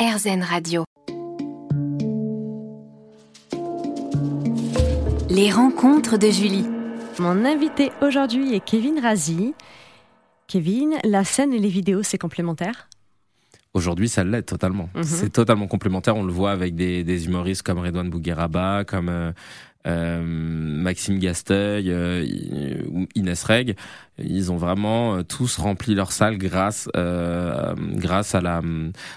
[0.00, 0.84] RZN Radio.
[5.28, 6.64] Les rencontres de Julie.
[7.18, 9.52] Mon invité aujourd'hui est Kevin Razi.
[10.46, 12.88] Kevin, la scène et les vidéos, c'est complémentaire?
[13.74, 14.88] Aujourd'hui, ça l'est totalement.
[14.94, 15.02] Mhm.
[15.02, 16.16] C'est totalement complémentaire.
[16.16, 19.32] On le voit avec des, des humoristes comme Redouane Bougueraba, comme euh,
[19.84, 22.26] Maxime Gasteuil euh,
[22.90, 23.76] ou Inès Reg.
[24.22, 28.60] Ils ont vraiment euh, tous rempli leur salle grâce euh, grâce à la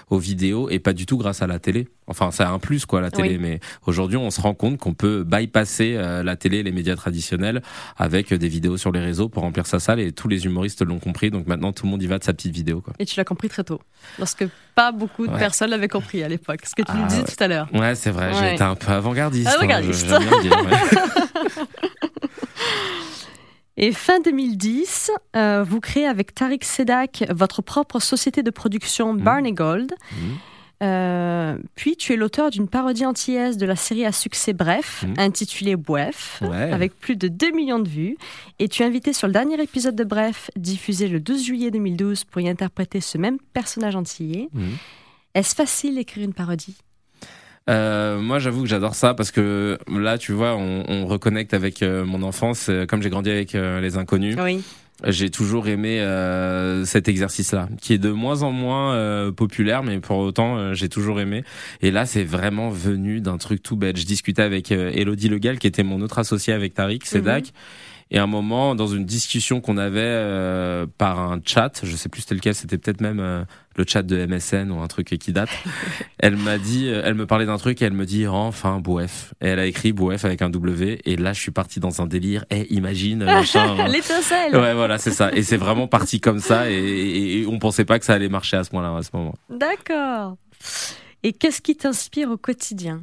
[0.08, 1.88] aux vidéos et pas du tout grâce à la télé.
[2.06, 3.38] Enfin, c'est un plus quoi la télé, Oui.
[3.40, 7.62] mais aujourd'hui, on se rend compte qu'on peut bypasser euh, la télé, les médias traditionnels
[7.96, 10.98] avec des vidéos sur les réseaux pour remplir sa salle et tous les humoristes l'ont
[10.98, 11.30] compris.
[11.30, 12.94] Donc maintenant, tout le monde y va de sa petite vidéo quoi.
[12.98, 13.80] Et tu l'as compris très tôt.
[14.18, 15.38] Lorsque pas beaucoup de Ouais.
[15.38, 16.60] personnes l'avaient compris à l'époque.
[16.64, 17.26] Ce que tu Ah, nous disais ouais.
[17.26, 17.68] tout à l'heure.
[17.74, 18.54] Ouais, c'est vrai, Ouais.
[18.54, 19.48] été un peu avant-gardiste.
[19.48, 20.08] hein, Avant-gardiste.
[23.76, 29.52] Et fin 2010, euh, vous créez avec Tariq Sedak votre propre société de production Barney
[29.52, 29.92] Gold.
[30.12, 30.18] Mhm.
[30.82, 35.14] Euh, puis tu es l'auteur d'une parodie antillaise de la série à succès Bref, Mhm.
[35.18, 36.70] intitulée Bref, Ouais.
[36.72, 38.16] avec plus de 2 millions de vues.
[38.58, 42.24] Et tu es invité sur le dernier épisode de Bref, diffusé le 12 juillet 2012,
[42.24, 44.48] pour y interpréter ce même personnage antillais.
[45.34, 46.76] Est-ce facile d'écrire une parodie?
[47.70, 51.82] Euh, moi, j'avoue que j'adore ça parce que là, tu vois, on, on reconnecte avec
[51.82, 52.66] euh, mon enfance.
[52.68, 54.62] Euh, Comme j'ai grandi avec les inconnus, Oui.
[55.06, 59.98] j'ai toujours aimé euh, cet exercice-là, qui est de moins en moins euh, populaire, mais
[59.98, 61.42] pour autant, euh, j'ai toujours aimé.
[61.80, 63.96] Et là, c'est vraiment venu d'un truc tout bête.
[63.96, 67.52] Je discutais avec Elodie Legal, qui était mon autre associé avec Tariq Sedak.
[68.10, 72.08] Et à un moment, dans une discussion qu'on avait euh, par un chat, je sais
[72.08, 73.44] plus c'était lequel, c'était peut-être même euh,
[73.76, 75.48] le chat de MSN ou un truc qui date.
[76.18, 79.34] elle m'a dit, euh, elle me parlait d'un truc et elle me dit enfin Bouef.
[79.40, 81.00] Et elle a écrit Bouef avec un W.
[81.06, 82.44] Et là, je suis parti dans un délire.
[82.50, 83.76] Eh, imagine, machin.
[83.80, 83.88] hein.
[83.88, 85.32] L'étincelle Ouais, voilà, c'est ça.
[85.32, 86.70] Et c'est vraiment parti comme ça.
[86.70, 89.10] Et, et- et on pensait pas que ça allait marcher à ce moment-là, à ce
[89.12, 89.34] moment.
[89.50, 90.36] D'accord.
[91.22, 93.02] Et qu'est-ce qui t'inspire au quotidien?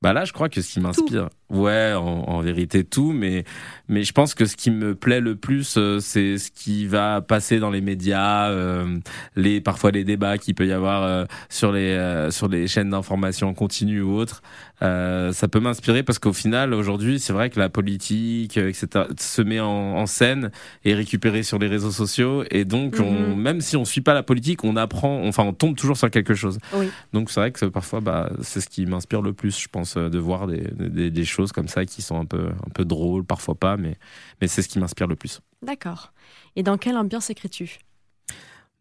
[0.00, 3.44] Bah là, je crois que ce qui m'inspire, ouais, en, en vérité tout, mais
[3.88, 7.20] mais je pense que ce qui me plaît le plus, euh, c'est ce qui va
[7.20, 8.98] passer dans les médias, euh,
[9.36, 12.90] les parfois les débats qu'il peut y avoir euh, sur les euh, sur les chaînes
[12.90, 14.42] d'information continue ou autres.
[14.82, 19.42] Euh, ça peut m'inspirer parce qu'au final, aujourd'hui, c'est vrai que la politique, etc., se
[19.42, 20.50] met en, en scène
[20.84, 23.40] et récupérée sur les réseaux sociaux, et donc on, Mhm.
[23.42, 26.34] même si on suit pas la politique, on apprend, enfin, on tombe toujours sur quelque
[26.34, 26.58] chose.
[26.74, 26.88] Oui.
[27.12, 30.18] Donc c'est vrai que parfois, bah, c'est ce qui m'inspire le plus, je pense, de
[30.18, 33.54] voir des, des, des choses comme ça qui sont un peu, un peu drôles, parfois
[33.54, 33.98] pas, mais,
[34.40, 35.40] mais c'est ce qui m'inspire le plus.
[35.62, 36.12] D'accord.
[36.56, 37.78] Et dans quelle ambiance écris-tu?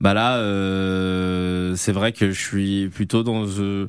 [0.02, 3.46] Bah là, euh, c'est vrai que je suis plutôt dans.
[3.60, 3.86] euh,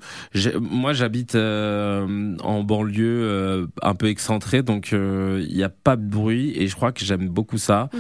[0.61, 5.95] moi, j'habite euh, en banlieue euh, un peu excentrée, donc euh, il n'y a pas
[5.97, 7.91] de bruit et je crois que j'aime beaucoup ça.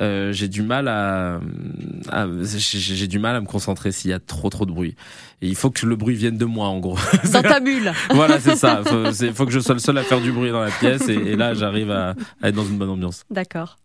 [0.00, 1.40] Euh, j'ai du mal à,
[2.10, 4.94] à- j'ai du mal à me concentrer s'il y a trop trop de bruit.
[5.42, 6.96] Et il faut que le bruit vienne de moi, en gros.
[7.32, 8.82] Dans ta bulle voilà, c'est ça.
[8.84, 11.14] Faut, faut que je sois le seul à faire du bruit dans la pièce et,
[11.14, 13.24] et là, j'arrive à, à être dans une bonne ambiance.
[13.30, 13.76] D'accord.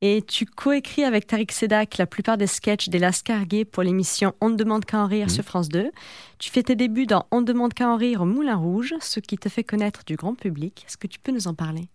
[0.00, 4.48] Et tu coécris avec Tariq Sedak la plupart des sketchs des Lascarguet pour l'émission On
[4.48, 5.32] ne demande qu'à en rire Mhm.
[5.32, 5.90] sur France 2.
[6.38, 9.18] Tu fais tes débuts dans On ne demande qu'à en rire au Moulin Rouge, ce
[9.18, 10.84] qui te fait connaître du grand public.
[10.86, 11.88] Est-ce que tu peux nous en parler?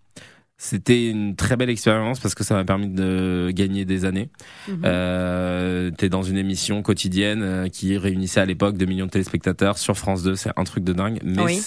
[0.58, 4.30] C'était une très belle expérience parce que ça m'a permis de gagner des années.
[4.68, 4.82] Mhm.
[4.84, 9.78] Euh, T'es dans une émission quotidienne euh, qui réunissait à l'époque 2 millions de téléspectateurs
[9.78, 10.36] sur France 2.
[10.36, 11.62] C'est un truc de dingue, mais Oui.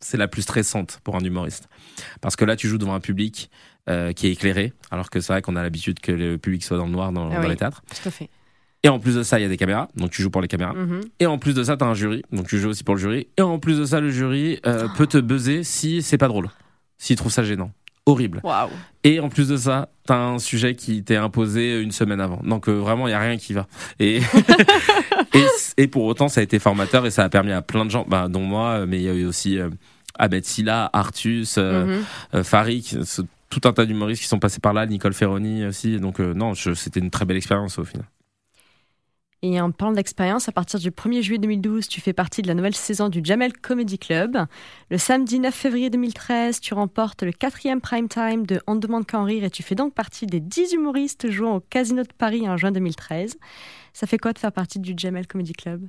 [0.00, 1.68] c'est la plus stressante pour un humoriste.
[2.22, 3.50] Parce que là, tu joues devant un public
[3.88, 6.76] euh, qui est éclairé, alors que c'est vrai qu'on a l'habitude que le public soit
[6.78, 7.82] dans le noir dans, Ah dans les théâtres.
[7.90, 8.28] Tout à fait.
[8.82, 10.48] Et en plus de ça, il y a des caméras, donc tu joues pour les
[10.48, 10.74] caméras.
[10.74, 11.00] Mhm.
[11.20, 13.28] Et en plus de ça, t'as un jury, donc tu joues aussi pour le jury.
[13.38, 16.50] Et en plus de ça, le jury euh, peut te buzzer si c'est pas drôle,
[16.98, 17.72] s'il trouve ça gênant.
[18.06, 18.42] Horrible.
[19.02, 22.42] Et en plus de ça, t'as un sujet qui t'est imposé une semaine avant.
[22.44, 23.66] Donc euh, vraiment, il y a rien qui va.
[23.98, 24.20] Et,
[25.34, 25.46] et,
[25.78, 28.04] et pour autant, ça a été formateur et ça a permis à plein de gens,
[28.06, 29.70] bah, dont moi, mais il y a eu aussi euh,
[30.42, 32.04] Silla, Artus, euh, Mhm.
[32.34, 32.96] euh, Farik,
[33.50, 35.98] tout un tas d'humoristes qui sont passés par là, Nicole Ferroni aussi.
[35.98, 38.06] Donc euh, non, c'était une très belle expérience au final.
[39.46, 42.54] Et en parlant d'expérience, à partir du 1er juillet 2012, tu fais partie de la
[42.54, 44.38] nouvelle saison du Jamel Comedy Club.
[44.90, 49.04] Le samedi 9 février 2013, tu remportes le quatrième prime time de On ne demande
[49.04, 52.12] qu'à en rire et tu fais donc partie des 10 humoristes jouant au Casino de
[52.16, 53.36] Paris en juin 2013.
[53.92, 55.86] Ça fait quoi de faire partie du Jamel Comedy Club?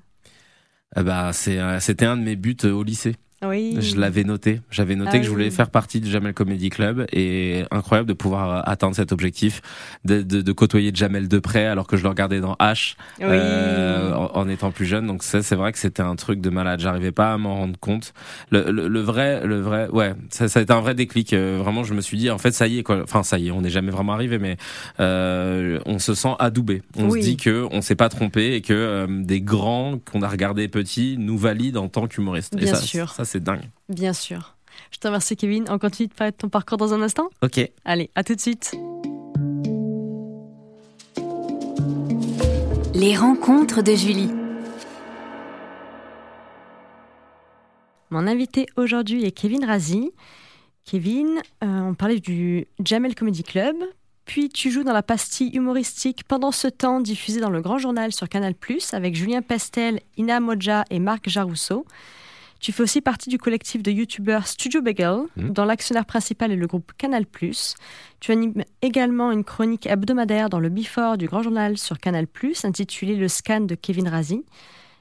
[0.98, 3.16] Eh ben, euh, c'était un de mes buts euh, au lycée.
[3.44, 3.76] Oui.
[3.80, 4.62] Je l'avais noté.
[4.72, 5.52] J'avais noté Ah que je voulais oui.
[5.52, 9.62] faire partie du Jamel Comedy Club et incroyable de pouvoir atteindre cet objectif,
[10.06, 13.26] de, de, de côtoyer Jamel de près alors que je le regardais dans H Oui.
[13.30, 15.06] euh, en, en étant plus jeune.
[15.06, 16.80] Donc ça, c'est vrai que c'était un truc de malade.
[16.80, 18.14] J'arrivais pas à m'en rendre compte.
[18.52, 21.34] Le, le, le vrai, le vrai, ouais, ça, ça a été un vrai déclic.
[21.34, 23.02] Euh, vraiment, je me suis dit, en fait, ça y est, quoi.
[23.04, 24.58] Enfin, ça y est, on n'est jamais vraiment arrivé, mais
[25.00, 26.82] euh, on se sent adoubé.
[26.98, 30.28] On se dit que on s'est pas trompé et que euh, des grands qu'on a
[30.30, 32.54] regardés petits nous valident en tant qu'humoristes.
[32.56, 33.12] Et Bien ça, sûr.
[33.12, 33.70] Ça, c'est dingue.
[33.90, 34.56] Bien sûr.
[34.92, 35.66] Je te remercie, Kevin.
[35.70, 37.30] On continue de parler de ton parcours dans un instant?
[37.42, 37.60] Ok.
[37.86, 38.74] Allez, à tout de suite.
[42.94, 44.32] Les rencontres de Julie.
[48.10, 50.12] Mon invité aujourd'hui est Kevin Razi.
[50.86, 53.76] Kevin, euh, on parlait du Jamel Comedy Club,
[54.24, 58.14] puis tu joues dans la pastille humoristique pendant ce temps diffusée dans le Grand Journal
[58.14, 58.54] sur Canal+,
[58.94, 61.86] avec Julien Pestel, Ina Moja et Marc Jarousseau.
[62.60, 65.52] Tu fais aussi partie du collectif de youtubeurs Studio Bagel, Mhm.
[65.52, 67.26] dont l'actionnaire principal est le groupe Canal+.
[68.20, 72.26] Tu animes également une chronique hebdomadaire dans le Before du Grand Journal sur Canal+,
[72.64, 74.44] intitulée Le scan de Kevin Razi.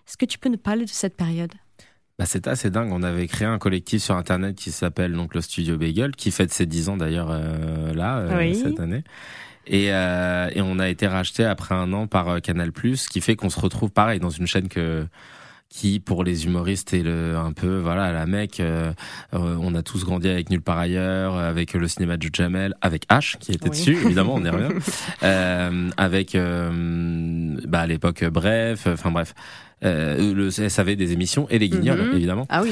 [0.07, 1.53] Est-ce que tu peux nous parler de cette période?
[2.19, 2.91] Bah, c'était assez dingue.
[2.93, 6.53] On avait créé un collectif sur Internet qui s'appelle donc le Studio Bagel, qui fête
[6.53, 8.55] ses 10 ans d'ailleurs euh, là, euh, Oui.
[8.57, 9.03] cette année.
[9.67, 13.35] Et, euh, et on a été racheté après un an par Canal+, ce qui fait
[13.37, 15.07] qu'on se retrouve pareil dans une chaîne que
[15.77, 18.93] qui pour les humoristes est le un peu voilà la mec euh,
[19.35, 22.75] euh, on a tous grandi avec nulle part ailleurs euh, avec le cinéma de Jamel
[22.81, 23.71] avec H qui était Oui.
[23.71, 24.73] dessus évidemment on y revient
[25.25, 29.35] euh, avec euh, bah à l'époque euh, bref enfin bref
[29.85, 32.15] euh, le SAV des émissions et les guignols Mhm.
[32.17, 32.71] évidemment Ah oui,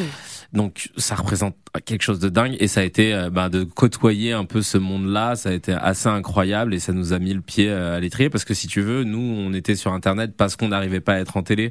[0.53, 1.57] donc ça représente
[1.87, 4.77] quelque chose de dingue et ça a été euh, bah, de côtoyer un peu ce
[4.77, 8.01] monde-là, ça a été assez incroyable et ça nous a mis le pied euh, à
[8.01, 11.15] l'étrier parce que si tu veux, nous on était sur internet parce qu'on n'arrivait pas
[11.15, 11.71] à être en télé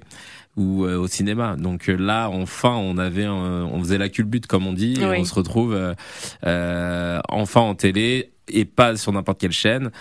[0.58, 1.56] ou euh, au cinéma.
[1.58, 5.26] Donc euh, là enfin on avait on faisait la culbute comme on dit et on
[5.26, 5.78] se retrouve
[6.44, 9.92] enfin en télé et pas sur n'importe quelle chaîne.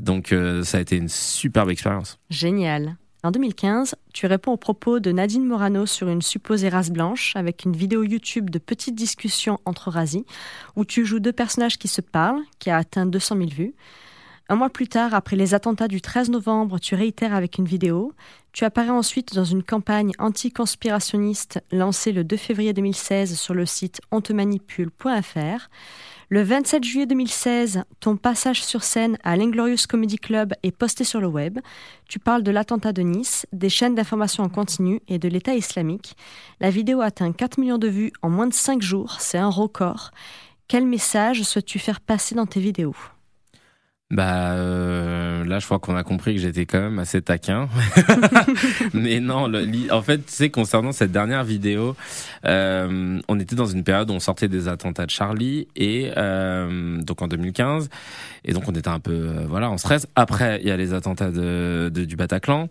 [0.00, 2.18] Donc ça a été une superbe expérience.
[2.30, 2.96] génial.
[3.22, 7.66] En 2015, tu réponds aux propos de Nadine Morano sur une supposée race blanche avec
[7.66, 10.24] une vidéo YouTube de petites discussions entre rasis
[10.74, 13.74] où tu joues deux personnages qui se parlent, qui a atteint 200 000 vues.
[14.48, 18.14] Un mois plus tard, après les attentats du 13 novembre, tu réitères avec une vidéo.
[18.52, 24.00] Tu apparais ensuite dans une campagne anticonspirationniste lancée le 2 février 2016 sur le site
[24.10, 25.68] ontemanipule.fr.
[26.32, 31.20] Le 27 juillet 2016, ton passage sur scène à l'Inglorious Comedy Club est posté sur
[31.20, 31.58] le web.
[32.08, 36.16] Tu parles de l'attentat de Nice, des chaînes d'information en continu et de l'État islamique.
[36.60, 40.12] La vidéo atteint 4 millions de vues en moins de 5 jours, c'est un record.
[40.68, 42.94] Quel message souhaites-tu faire passer dans tes vidéos?
[44.10, 47.68] Bah euh, là, je crois qu'on a compris que j'étais quand même assez taquin.
[48.92, 51.94] Mais non, le- en fait, tu sais, concernant cette dernière vidéo,
[52.44, 57.00] euh, on était dans une période où on sortait des attentats de Charlie et euh,
[57.02, 57.88] donc en 2015,
[58.44, 60.08] et donc on était un peu euh, voilà en stress.
[60.16, 62.68] Après, il y a les attentats de, de- du Bataclan.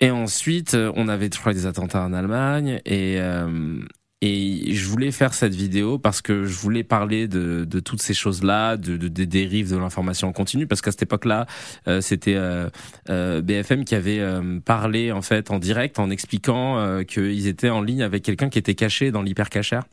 [0.00, 2.80] Et ensuite, euh, on avait, je crois, des attentats en Allemagne.
[2.84, 3.78] Et, euh,
[4.20, 8.76] et je voulais faire cette vidéo parce que je voulais parler de, toutes ces choses-là,
[8.76, 10.66] de, de- des dérives de l'information en continu.
[10.66, 11.46] Parce qu'à cette époque-là,
[11.88, 12.70] euh, c'était euh,
[13.10, 17.82] euh, BFM qui avait euh, parlé en fait en direct en expliquant qu'ils étaient en
[17.82, 19.84] ligne avec quelqu'un qui était caché dans l'hypercachère.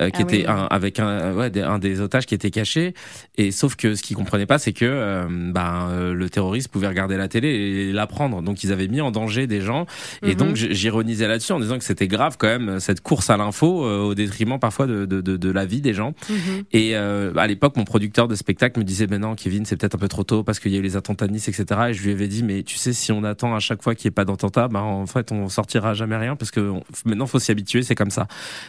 [0.00, 0.34] Euh, qui Ah oui.
[0.38, 2.94] était un, avec un, ouais, des, un des otages qui était caché
[3.36, 6.88] et sauf que ce qu'ils comprenaient pas c'est que euh, ben euh, le terroriste pouvait
[6.88, 9.86] regarder la télé et l'apprendre donc ils avaient mis en danger des gens
[10.24, 10.34] et Mhm.
[10.34, 14.00] donc j'ironisais là-dessus en disant que c'était grave quand même cette course à l'info euh,
[14.00, 16.64] au détriment parfois de, de, de, de la vie des gens Mhm.
[16.72, 19.94] et euh, à l'époque, mon producteur de spectacle me disait, ben non, Kevin, c'est peut-être
[19.94, 21.80] un peu trop tôt parce qu'il y a eu les attentats de Nice, etc.
[21.90, 24.08] Et je lui avais dit, mais tu sais, si on attend à chaque fois qu'il
[24.08, 27.26] n'y ait pas d'attentat, ben en fait, on sortira jamais rien parce que on- maintenant,
[27.26, 28.26] faut s'y habituer, c'est comme ça.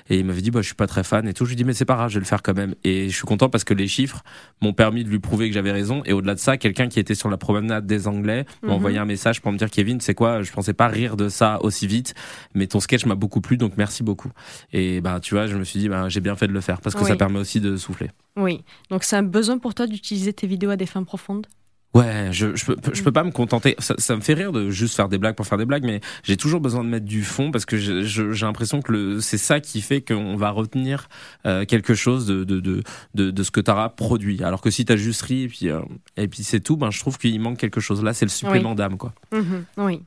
[0.10, 1.46] Et il m'avait dit, bah, je suis pas très fan et tout.
[1.46, 2.76] Je lui dis, mais c'est pas grave, je vais le faire quand même.
[2.84, 4.24] Et je suis content parce que les chiffres
[4.62, 6.02] m'ont permis de lui prouver que j'avais raison.
[6.06, 8.74] Et au-delà de ça, quelqu'un qui était sur la promenade des Anglais m'a Mhm.
[8.76, 11.60] envoyé un message pour me dire, Kevin, c'est quoi, je pensais pas rire de ça
[11.64, 12.14] aussi vite,
[12.54, 14.32] mais ton sketch m'a beaucoup plu, donc merci beaucoup.
[14.74, 16.82] Et ben, tu vois, je me suis dit, ben, j'ai bien fait de le faire
[16.82, 17.08] parce que Oui.
[17.08, 18.10] ça permet aussi de souffler.
[18.38, 21.48] Oui, donc c'est un besoin pour toi d'utiliser tes vidéos à des fins profondes?
[21.96, 23.76] Ouais, je, je, peux, je peux pas me contenter.
[23.80, 26.02] Ça, ça me fait rire de juste faire des blagues pour faire des blagues, mais
[26.24, 29.62] j'ai toujours besoin de mettre du fond parce que j'ai l'impression que le- c'est ça
[29.62, 31.08] qui fait qu'on va retenir
[31.46, 32.84] euh, quelque chose de, de, de,
[33.14, 34.44] de, de ce que tu auras produit.
[34.44, 35.80] Alors que si tu as juste ri et puis, euh,
[36.18, 38.76] et puis c'est tout, ben, je trouve qu'il manque quelque chose là, c'est le supplément
[38.76, 38.98] d'âme.
[38.98, 39.14] quoi.
[39.32, 40.02] Mhm, Oui.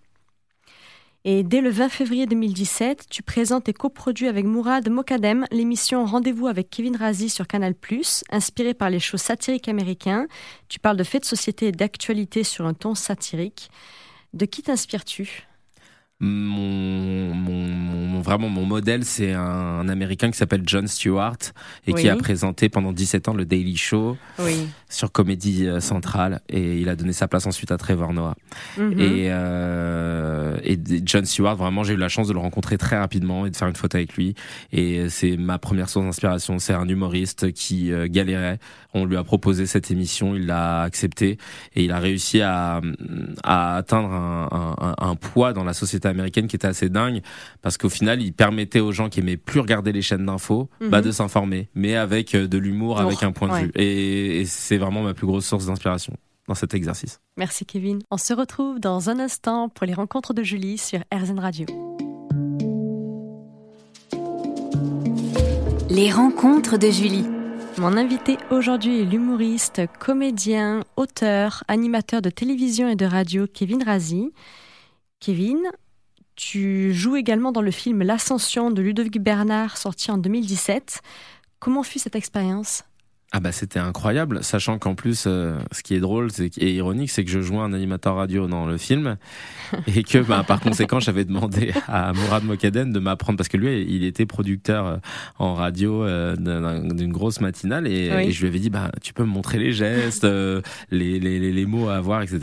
[1.24, 6.46] Et dès le 20 février 2017, tu présentes et coproduis avec Mourad Mokadem l'émission Rendez-vous
[6.46, 7.74] avec Kevin Razi sur Canal+,
[8.30, 10.26] inspirée par les shows satiriques américains.
[10.68, 13.68] Tu parles de faits de société et d'actualité sur un ton satirique.
[14.32, 15.48] De qui t'inspires-tu?
[16.20, 21.38] Mon, mon, mon, mon vraiment mon modèle, c'est un, Américain qui s'appelle John Stewart
[21.86, 24.16] et qui a présenté pendant 17 ans le Daily Show
[24.88, 28.34] sur Comédie euh, Centrale et il a donné sa place ensuite à Trevor Noah.
[28.76, 28.98] Mhm.
[28.98, 33.46] Et, euh, et John Stewart, vraiment, j'ai eu la chance de le rencontrer très rapidement
[33.46, 34.34] et de faire une photo avec lui.
[34.72, 36.58] Et c'est ma première source d'inspiration.
[36.58, 38.58] C'est un humoriste qui euh, galérait.
[38.94, 41.38] On lui a proposé cette émission, il l'a accepté
[41.74, 42.80] et il a réussi à,
[43.44, 47.20] à atteindre un, un, un poids dans la société américaine qui était assez dingue
[47.62, 50.98] parce qu'au final, il permettait aux gens qui aimaient plus regarder les chaînes d'infos bah,
[50.98, 51.04] mhm.
[51.04, 53.72] de s'informer, mais avec euh, de l'humour, avec un point de vue.
[53.74, 56.14] Et, c'est vraiment ma plus grosse source d'inspiration
[56.46, 57.20] dans cet exercice.
[57.36, 58.00] Merci Kevin.
[58.10, 61.66] On se retrouve dans un instant pour les rencontres de Julie sur RZN Radio.
[65.90, 67.26] Les rencontres de Julie.
[67.78, 74.32] Mon invité aujourd'hui est l'humoriste, comédien, auteur, animateur de télévision et de radio Kevin Razi.
[75.20, 75.60] Kevin,
[76.34, 81.00] tu joues également dans le film L'Ascension de Ludovic Bernard, sorti en 2017.
[81.58, 82.84] Comment fut cette expérience?
[83.30, 87.26] Ah bah c'était incroyable, sachant qu'en plus, euh, ce qui est drôle et ironique, c'est
[87.26, 89.18] que je jouais un animateur radio dans le film
[89.86, 93.84] et que bah, par conséquent, j'avais demandé à Mourad Mokaden de m'apprendre parce que lui,
[93.86, 94.96] il était producteur euh,
[95.38, 99.30] en radio euh, d'une grosse matinale et, je lui avais dit bah tu peux me
[99.30, 102.40] montrer les gestes, les, les, les, mots à avoir, etc.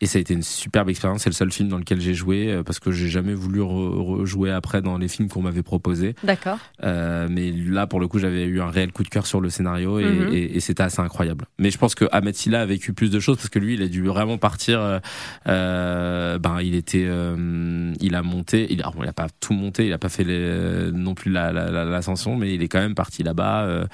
[0.00, 1.22] Et ça a été une superbe expérience.
[1.22, 4.82] C'est le seul film dans lequel j'ai joué parce que j'ai jamais voulu rejouer après
[4.82, 6.16] dans les films qu'on m'avait proposés.
[6.24, 6.58] D'accord.
[6.82, 10.00] mais là, pour le coup, j'avais eu un réel coup de cœur sur le scénario
[10.00, 11.46] et Et, c'était assez incroyable.
[11.58, 13.82] Mais je pense que Ahmed Silla a vécu plus de choses parce que lui, il
[13.82, 14.80] a dû vraiment partir.
[14.80, 14.98] Euh,
[15.46, 18.66] euh ben, il était, euh, il a monté.
[18.70, 22.36] Il, alors, il a pas tout monté, il a pas fait les, non plus l'ascension,
[22.36, 23.86] mais il est quand même parti là-bas.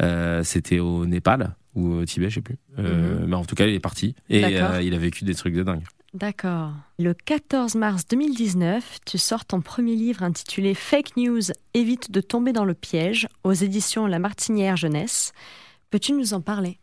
[0.00, 2.58] Euh, c'était au Népal ou au Tibet, je sais plus.
[2.78, 3.26] Mhm.
[3.26, 5.82] Mais en tout cas, il est parti et il a vécu des trucs de dingue.
[6.14, 6.70] D'accord.
[7.00, 11.42] Le 14 mars 2019, tu sors ton premier livre intitulé Fake News,
[11.74, 15.32] évite de tomber dans le piège aux éditions La Martinière Jeunesse.
[15.90, 16.78] Peux-tu nous en parler?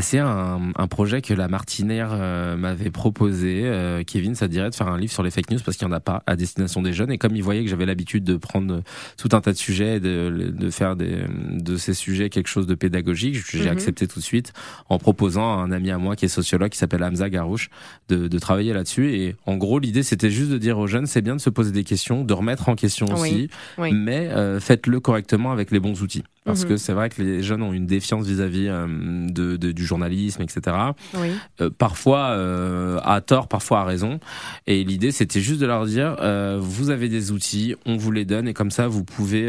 [0.00, 3.60] C'est un, un, projet que la Martinière euh, m'avait proposé.
[3.64, 5.92] Euh, Kevin, ça dirait de faire un livre sur les fake news parce qu'il n'y
[5.92, 7.12] en a pas à destination des jeunes.
[7.12, 8.82] Et comme il voyait que j'avais l'habitude de prendre
[9.18, 12.74] tout un tas de sujets, de, de faire des, de ces sujets quelque chose de
[12.74, 13.68] pédagogique, j'ai mhm.
[13.68, 14.54] accepté tout de suite
[14.88, 17.68] en proposant à un ami à moi qui est sociologue, qui s'appelle Hamza Garouche,
[18.08, 19.14] de, de travailler là-dessus.
[19.14, 21.70] Et en gros, l'idée, c'était juste de dire aux jeunes, c'est bien de se poser
[21.70, 26.24] des questions, de remettre en question aussi, mais euh, faites-le correctement avec les bons outils.
[26.44, 26.70] Parce mhm.
[26.70, 30.76] que c'est vrai que les jeunes ont une défiance vis-à-vis de, de, du journalisme, etc.
[31.14, 31.28] Oui.
[31.60, 34.18] Euh, parfois euh, à tort, parfois à raison.
[34.66, 38.24] Et l'idée, c'était juste de leur dire, euh, vous avez des outils, on vous les
[38.24, 39.42] donne, et comme ça, vous pouvez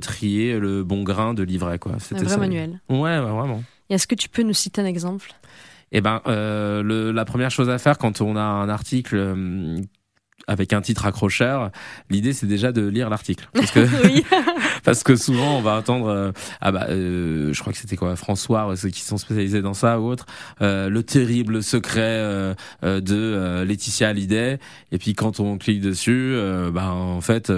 [0.00, 1.78] trier le bon grain de livret.
[1.78, 1.92] Quoi.
[1.98, 2.80] C'était un vrai manuel.
[2.88, 3.62] Ouais, vraiment.
[3.90, 5.32] Est-ce que tu peux nous citer un exemple?
[5.92, 9.36] Eh ben, le, la première chose à faire quand on a un article
[10.48, 11.70] avec un titre accrocheur,
[12.10, 13.48] l'idée c'est déjà de lire l'article.
[13.54, 13.86] Parce que,
[14.84, 18.16] parce que souvent on va attendre, euh, ah bah, euh, je crois que c'était quoi,
[18.16, 20.26] François, ceux qui sont spécialisés dans ça ou autre,
[20.62, 24.58] euh, le terrible secret euh, de Laetitia Hallyday.
[24.92, 26.34] Et puis quand on clique dessus,
[26.72, 27.52] bah en fait,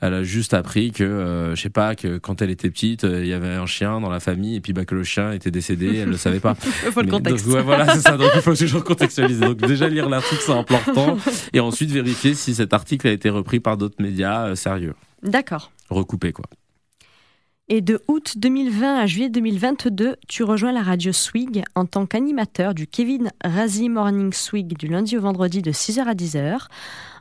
[0.00, 3.34] elle a juste appris que, je sais pas, que quand elle était petite, il y
[3.34, 6.08] avait un chien dans la famille et puis bah que le chien était décédé, elle
[6.08, 6.56] le savait pas.
[6.86, 7.46] il faut le contexte.
[7.46, 8.16] ouais, voilà, c'est ça.
[8.16, 9.44] Donc il faut toujours contextualiser.
[9.44, 11.18] Donc déjà lire l'article c'est important
[11.52, 14.94] et ensuite vérifier si cet article a été repris par d'autres médias euh, sérieux.
[15.22, 15.70] D'accord.
[15.88, 16.46] Recoupé, quoi.
[17.72, 22.74] Et de août 2020 à juillet 2022, tu rejoins la radio Swig en tant qu'animateur
[22.74, 26.66] du Kevin Razi Morning Swig du lundi au vendredi de 6h à 10h.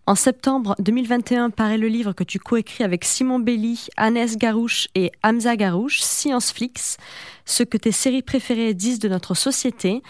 [0.07, 5.11] En septembre 2021 paraît le livre que tu coécris avec Simon Belli, Annès Garouche et
[5.23, 6.97] Hamza Garouche, Science Flix,
[7.45, 10.01] ce que tes séries préférées disent de notre société.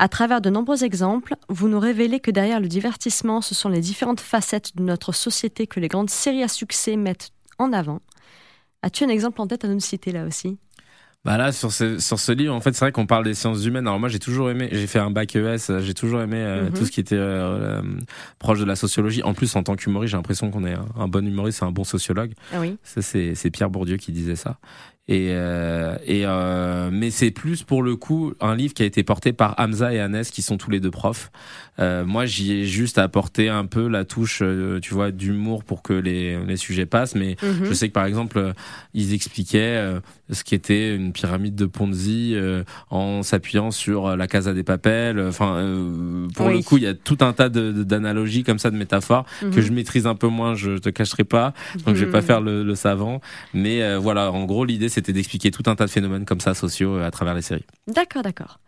[0.00, 3.80] À travers de nombreux exemples, vous nous révélez que derrière le divertissement, ce sont les
[3.80, 8.00] différentes facettes de notre société que les grandes séries à succès mettent en avant.
[8.80, 10.56] As-tu un exemple en tête à nous citer là aussi?
[11.22, 13.62] Bah là sur ce sur ce livre en fait c'est vrai qu'on parle des sciences
[13.66, 16.64] humaines alors moi j'ai toujours aimé j'ai fait un bac ES j'ai toujours aimé euh,
[16.64, 16.72] mhm.
[16.72, 17.82] tout ce qui était euh, euh,
[18.38, 21.26] proche de la sociologie en plus en tant qu'humoriste j'ai l'impression qu'on est un, bon
[21.28, 22.78] humoriste c'est un bon sociologue ah oui.
[22.82, 24.56] ça c'est Pierre Bourdieu qui disait ça
[25.10, 29.02] et, euh, et euh, mais c'est plus pour le coup un livre qui a été
[29.02, 31.32] porté par Hamza et Anes qui sont tous les deux profs.
[31.80, 35.82] Euh, moi, j'y ai juste apporté un peu la touche, euh, tu vois, d'humour pour
[35.82, 37.16] que les, les sujets passent.
[37.16, 37.64] Mais mhm.
[37.64, 38.52] je sais que par exemple,
[38.94, 39.82] ils expliquaient
[40.30, 42.36] ce qui était une pyramide de Ponzi
[42.90, 45.18] en s'appuyant sur la Casa des Papels.
[45.20, 45.54] Enfin,
[46.36, 49.46] pour le coup, il y a tout un tas d'analogies comme ça, de métaphores que
[49.46, 49.60] mhm.
[49.60, 50.54] je maîtrise un peu moins.
[50.54, 51.52] Je te cacherai pas,
[51.84, 52.26] donc je vais pas mhm.
[52.26, 53.20] faire le, le savant.
[53.54, 56.54] Mais voilà, en gros, l'idée c'est c'était d'expliquer tout un tas de phénomènes comme ça
[56.54, 57.64] sociaux euh, à travers les séries.
[57.86, 58.60] D'accord, d'accord.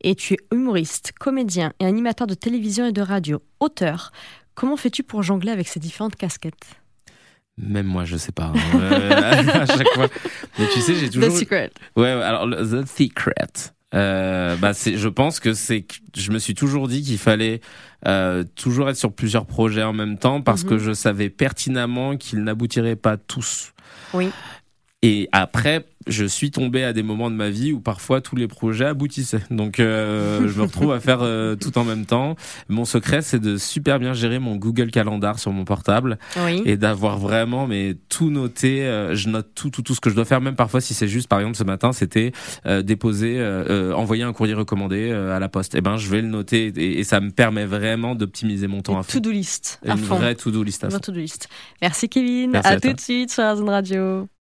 [0.00, 4.10] Et tu es humoriste, comédien et animateur de télévision et de radio, auteur.
[4.54, 6.76] Comment fais-tu pour jongler avec ces différentes casquettes?
[7.58, 8.52] Même moi, je sais pas.
[8.54, 9.08] Hein.
[9.52, 10.08] à chaque fois.
[10.58, 11.30] Mais tu sais, j'ai toujours.
[11.32, 11.70] The secret.
[11.96, 13.34] Ouais, alors the secret.
[13.94, 17.60] Euh, bah c'est, je pense que c'est, je me suis toujours dit qu'il fallait
[18.06, 20.80] euh, toujours être sur plusieurs projets en même temps parce que Mhm.
[20.80, 23.72] je savais pertinemment qu'ils n'aboutiraient pas tous.
[24.12, 24.28] Oui.
[25.08, 28.48] Et après, je suis tombé à des moments de ma vie où parfois tous les
[28.48, 29.42] projets aboutissaient.
[29.50, 32.34] Donc, euh, je me retrouve à faire euh, tout en même temps.
[32.68, 36.62] Mon secret, c'est de super bien gérer mon Google Calendar sur mon portable Oui.
[36.64, 38.84] et d'avoir vraiment mais tout noté.
[38.84, 41.08] euh, je note tout, tout, tout ce que je dois faire, même parfois si c'est
[41.08, 42.32] juste, par exemple, ce matin, c'était
[42.84, 43.40] déposer,
[43.94, 45.74] envoyer un courrier recommandé à la poste.
[45.74, 48.94] Et ben, je vais le noter et, et ça me permet vraiment d'optimiser mon temps
[48.96, 50.16] à Une to-do list à Une fond.
[50.16, 50.98] vraie to-do list à fond.
[50.98, 51.48] to-do list.
[51.82, 52.50] Merci Kevin.
[52.50, 54.28] Merci à tout de suite sur Amazon Radio.